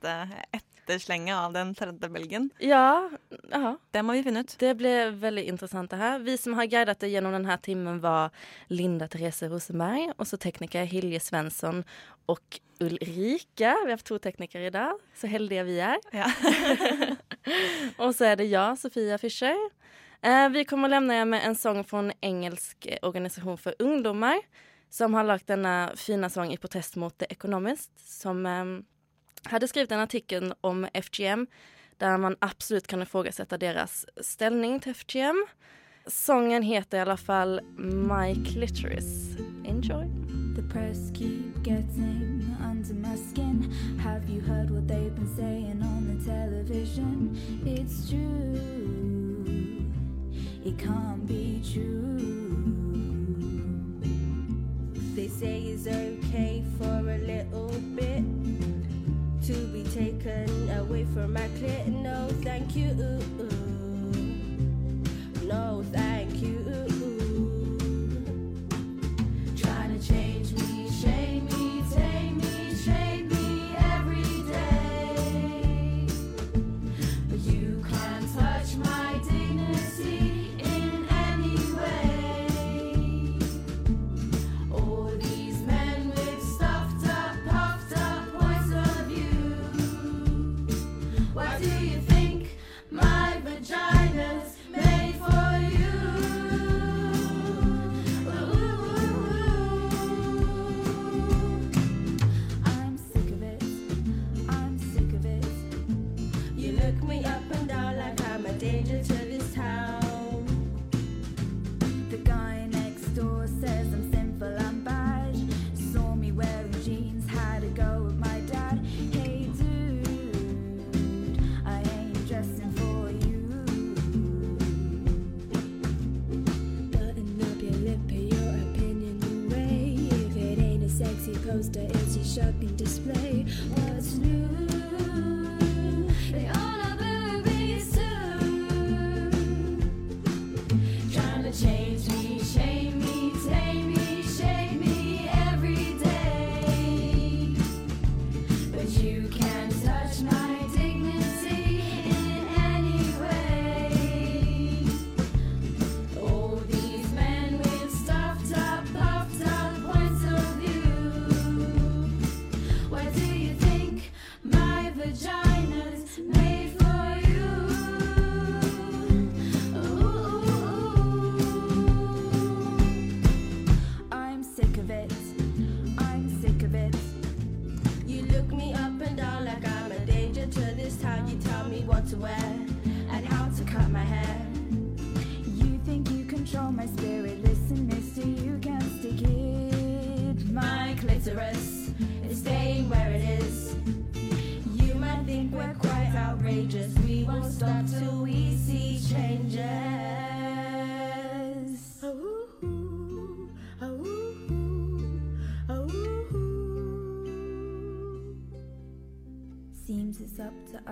[0.05, 2.49] Reste etterslenget etterslenge av den tredje belgen.
[2.59, 3.09] Ja,
[3.53, 3.75] aha.
[3.91, 4.55] Det må vi finne ut.
[4.59, 6.19] Det ble veldig interessant det her.
[6.21, 8.33] Vi som har guidet det gjennom denne timen, var
[8.69, 11.83] Linda Therese Rosenberg, og så tekniker Hilje Svensson
[12.29, 13.39] og Ulrike.
[13.57, 15.97] Vi har hatt to teknikere i dag, så heldige vi er.
[16.13, 16.29] Ja.
[18.03, 19.57] og så er det jeg, Sofia Fischer.
[20.21, 24.41] Eh, vi kommer å lämna med en sang fra en engelsk organisasjon for ungdommer
[24.93, 28.75] som har lagt denne fine sangen i protest mot det økonomisk, som eh,
[29.51, 31.47] hadde skrevet en artikkel om FGM
[31.97, 35.45] der man absolutt kan ifrågasätta deres ställning til FGM.
[36.07, 39.37] Sången heter i alla fall My Clitoris.
[39.65, 40.05] Enjoy.
[40.55, 43.73] The press keep getting under my skin.
[44.03, 47.37] Have you heard what they've been saying on the television?
[47.65, 49.85] It's true.
[50.65, 52.45] It can't be true.
[55.15, 58.54] They say it's okay for a little bit
[59.47, 61.85] to be taken away from my clit.
[61.87, 62.87] No, thank you.
[62.95, 63.19] No,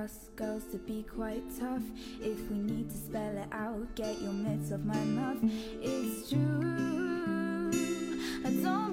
[0.03, 1.81] us girls to be quite tough.
[2.19, 5.37] If we need to spell it out, get your mitts off my mouth.
[5.81, 7.71] It's true.
[8.45, 8.92] I don't